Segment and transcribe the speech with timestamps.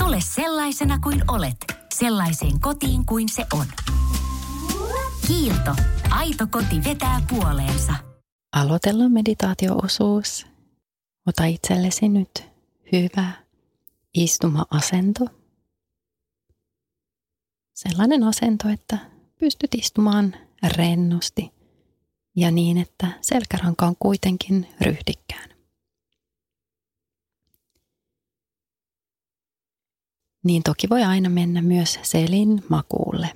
[0.00, 1.56] Tule sellaisena kuin olet,
[1.94, 3.66] sellaiseen kotiin kuin se on.
[5.26, 5.74] Kiilto.
[6.10, 7.94] Aito koti vetää puoleensa.
[8.52, 10.46] Aloitellaan meditaatio-osuus.
[11.26, 12.44] Ota itsellesi nyt
[12.92, 13.32] hyvä
[14.14, 15.37] istuma-asento.
[17.78, 18.98] Sellainen asento, että
[19.40, 20.36] pystyt istumaan
[20.76, 21.52] rennosti
[22.36, 25.50] ja niin, että selkäranka on kuitenkin ryhdikkään.
[30.44, 33.30] Niin toki voi aina mennä myös selin makuulle.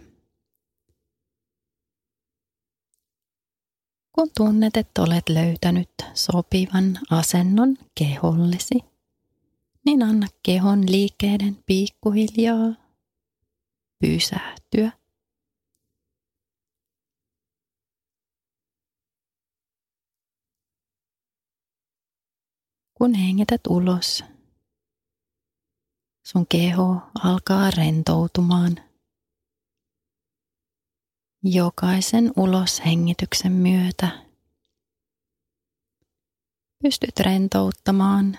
[4.12, 8.78] Kun tunnet, että olet löytänyt sopivan asennon kehollesi,
[9.84, 12.81] niin anna kehon liikkeiden pikkuhiljaa
[14.02, 14.92] pysähtyä.
[22.94, 24.24] Kun hengität ulos,
[26.26, 28.76] sun keho alkaa rentoutumaan.
[31.42, 34.26] Jokaisen uloshengityksen myötä
[36.82, 38.38] pystyt rentouttamaan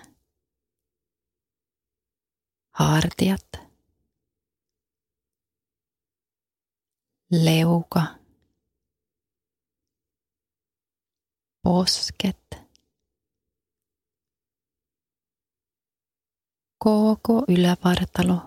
[2.71, 3.62] hartiat,
[7.33, 8.03] leuka,
[11.63, 12.57] posket,
[16.77, 18.39] koko ylävartalo,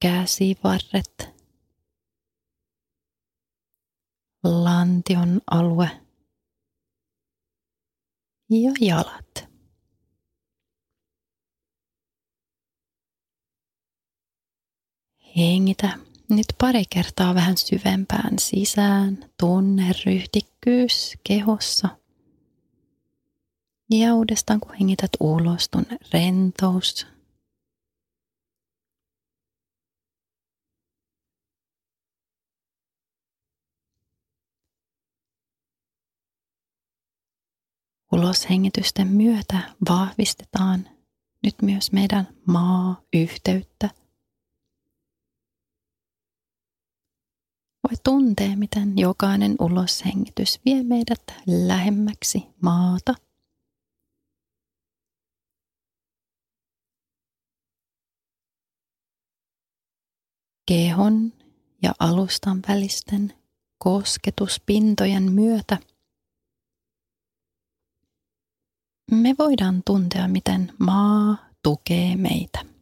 [0.00, 1.34] käsivarret,
[4.44, 5.90] lantion alue
[8.50, 9.53] ja jalat.
[15.36, 15.98] Hengitä
[16.30, 19.30] nyt pari kertaa vähän syvempään sisään.
[19.40, 21.88] Tunne ryhdikkyys kehossa.
[23.90, 27.06] Ja uudestaan kun hengität ulos, tunne rentous.
[38.12, 39.58] Uloshengitysten myötä
[39.88, 40.88] vahvistetaan
[41.42, 44.03] nyt myös meidän maa-yhteyttä.
[47.84, 53.14] Voi tuntea, miten jokainen uloshengitys vie meidät lähemmäksi maata.
[60.68, 61.32] Kehon
[61.82, 63.32] ja alustan välisten
[63.78, 65.78] kosketuspintojen myötä
[69.10, 72.73] me voidaan tuntea, miten maa tukee meitä.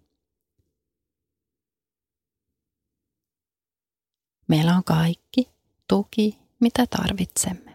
[4.53, 5.49] Meillä on kaikki
[5.89, 7.75] tuki, mitä tarvitsemme.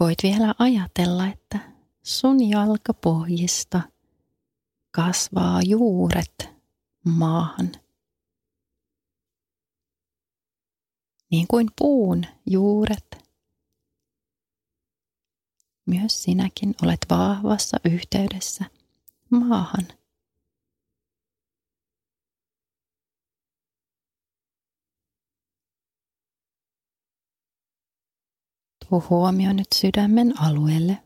[0.00, 1.58] Voit vielä ajatella, että
[2.02, 3.80] sun jalkapohjista
[4.90, 6.50] kasvaa juuret
[7.04, 7.85] maahan.
[11.30, 13.26] Niin kuin puun juuret.
[15.86, 18.64] Myös sinäkin olet vahvassa yhteydessä
[19.30, 19.86] maahan.
[28.88, 31.05] Tuo huomio nyt sydämen alueelle.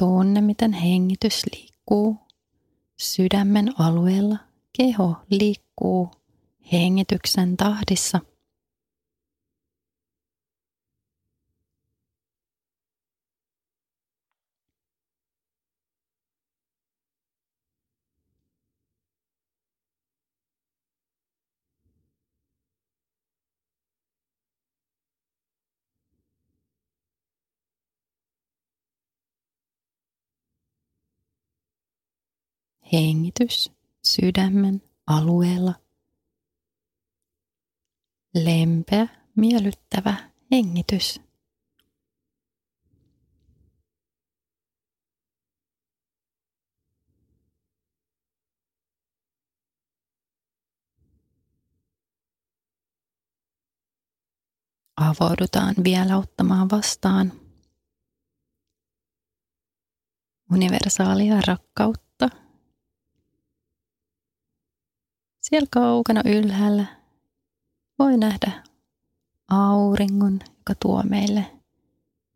[0.00, 2.16] Tunne, miten hengitys liikkuu
[3.00, 4.36] sydämen alueella.
[4.76, 6.10] Keho liikkuu
[6.72, 8.20] hengityksen tahdissa.
[32.92, 33.72] hengitys
[34.04, 35.74] sydämen alueella.
[38.34, 41.20] Lempeä, miellyttävä hengitys.
[54.96, 57.32] avaudutaan vielä ottamaan vastaan
[60.52, 62.09] universaalia rakkautta.
[65.50, 66.84] Siellä kaukana ylhäällä
[67.98, 68.62] voi nähdä
[69.48, 71.46] auringon, joka tuo meille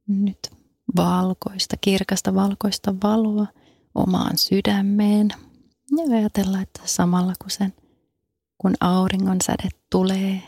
[0.07, 0.39] nyt
[0.97, 3.47] valkoista, kirkasta valkoista valoa
[3.95, 5.29] omaan sydämeen.
[5.97, 7.75] Ja ajatella, että samalla kun, sen,
[8.59, 10.43] kun auringon säde tulee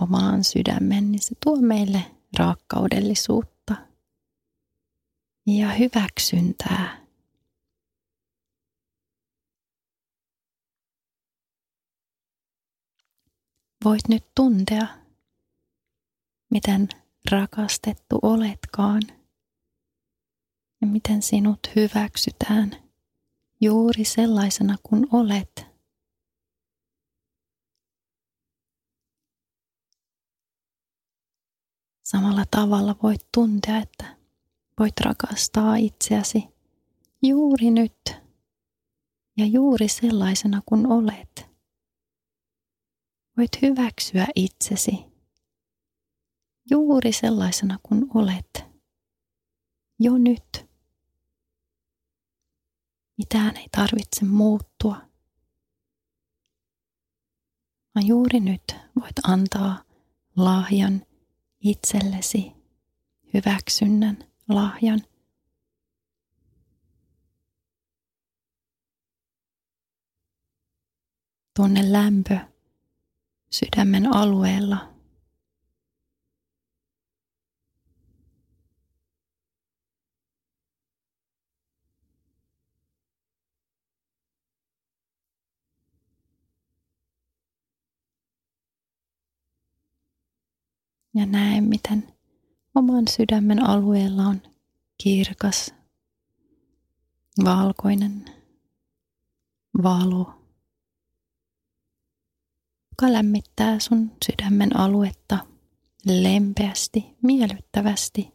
[0.00, 2.04] omaan sydämeen, niin se tuo meille
[2.38, 3.76] rakkaudellisuutta
[5.46, 7.01] ja hyväksyntää.
[13.84, 14.86] Voit nyt tuntea,
[16.50, 16.88] miten
[17.30, 19.02] rakastettu oletkaan
[20.80, 22.70] ja miten sinut hyväksytään
[23.60, 25.66] juuri sellaisena kuin olet.
[32.02, 34.16] Samalla tavalla voit tuntea, että
[34.80, 36.44] voit rakastaa itseäsi
[37.22, 38.16] juuri nyt
[39.36, 41.51] ja juuri sellaisena kuin olet.
[43.42, 45.04] Voit hyväksyä itsesi
[46.70, 48.64] juuri sellaisena kuin olet
[49.98, 50.66] jo nyt.
[53.18, 54.96] Mitään ei tarvitse muuttua,
[57.94, 58.62] vaan juuri nyt
[59.00, 59.84] voit antaa
[60.36, 61.06] lahjan
[61.60, 62.52] itsellesi,
[63.34, 64.18] hyväksynnän
[64.48, 65.00] lahjan.
[71.56, 72.51] Tunne lämpö
[73.52, 74.92] sydämen alueella.
[91.14, 92.12] Ja näe, miten
[92.74, 94.42] oman sydämen alueella on
[95.02, 95.74] kirkas,
[97.44, 98.24] valkoinen
[99.82, 100.41] valo,
[103.02, 105.38] joka lämmittää sun sydämen aluetta
[106.06, 108.32] lempeästi, miellyttävästi.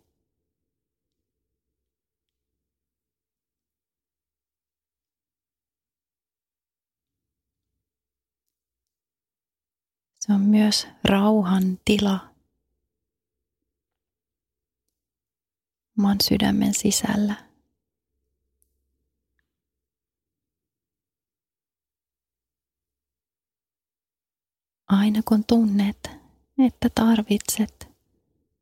[10.19, 12.35] Se on myös rauhan tila.
[15.99, 17.35] oman sydämen sisällä.
[25.07, 26.09] Aina kun tunnet,
[26.67, 27.89] että tarvitset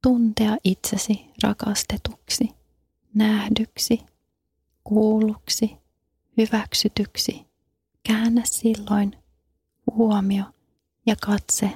[0.03, 2.50] tuntea itsesi rakastetuksi,
[3.13, 4.00] nähdyksi,
[4.83, 5.71] kuulluksi,
[6.38, 7.45] hyväksytyksi,
[8.03, 9.18] käännä silloin
[9.92, 10.44] huomio
[11.06, 11.71] ja katse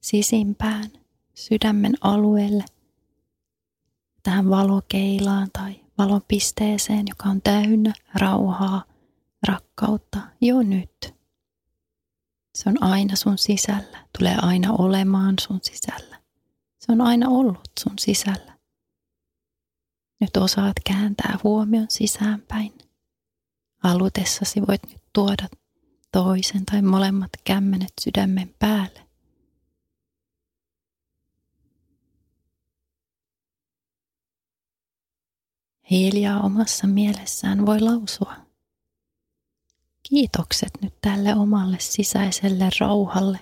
[0.00, 0.90] sisimpään
[1.34, 2.64] sydämen alueelle–
[4.22, 8.84] tähän valokeilaan tai valopisteeseen, joka on täynnä rauhaa,
[9.48, 11.19] rakkautta jo nyt.
[12.54, 16.20] Se on aina sun sisällä, tulee aina olemaan sun sisällä.
[16.78, 18.58] Se on aina ollut sun sisällä.
[20.20, 22.78] Nyt osaat kääntää huomion sisäänpäin.
[23.78, 25.48] Halutessasi voit nyt tuoda
[26.12, 29.06] toisen tai molemmat kämmenet sydämen päälle.
[35.90, 38.49] Hiljaa omassa mielessään voi lausua.
[40.10, 43.38] Kiitokset nyt tälle omalle sisäiselle rauhalle.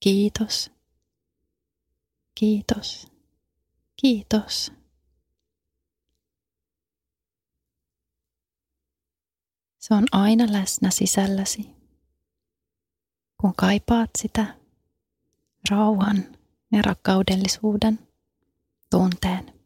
[0.00, 0.70] Kiitos.
[2.34, 3.12] Kiitos.
[4.00, 4.72] Kiitos.
[9.78, 11.70] Se on aina läsnä sisälläsi.
[13.40, 14.54] Kun kaipaat sitä,
[15.70, 16.36] rauhan
[16.72, 18.05] ja rakkaudellisuuden
[18.90, 19.56] tunteen.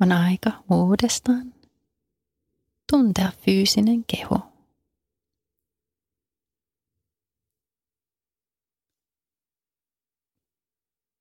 [0.00, 1.54] On aika uudestaan
[2.90, 4.52] tuntea fyysinen keho.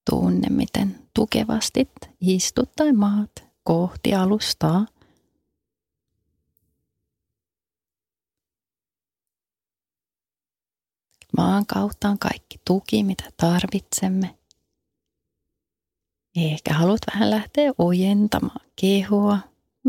[0.10, 1.90] Tunne, miten tukevasti
[2.22, 3.32] istut tai maat
[3.64, 4.86] kohti alustaa.
[11.38, 14.36] Maan kautta on kaikki tuki, mitä tarvitsemme.
[16.36, 19.40] Ehkä haluat vähän lähteä ojentamaan kehoa,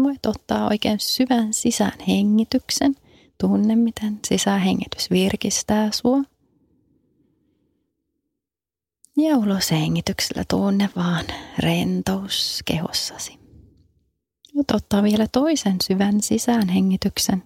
[0.02, 2.96] Voit ottaa oikein syvän sisään hengityksen.
[3.40, 6.18] Tunne, miten sisähengitys virkistää sua.
[9.18, 11.26] Ja uloshengityksellä tunne vaan
[11.58, 13.38] rentous kehossasi.
[14.54, 17.42] Voit ottaa vielä toisen syvän sisäänhengityksen.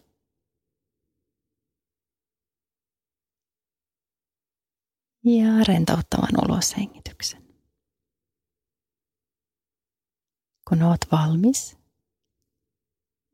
[5.24, 7.42] Ja rentouttavan uloshengityksen.
[10.68, 11.76] Kun oot valmis,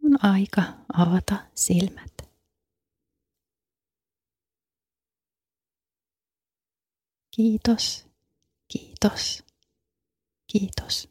[0.05, 2.13] on aika avata silmät.
[7.37, 8.08] Kiitos,
[8.69, 9.45] kiitos,
[10.53, 11.09] kiitos.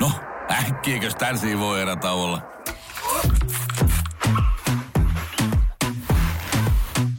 [0.00, 0.12] No,
[0.50, 1.82] äkkiäkös tän voi
[2.12, 2.42] olla?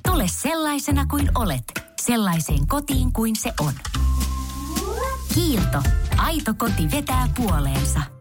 [0.06, 1.64] Tule sellaisena kuin olet,
[2.02, 3.74] sellaiseen kotiin kuin se on.
[5.34, 5.84] Kiilto.
[6.18, 8.19] Aito koti vetää puoleensa.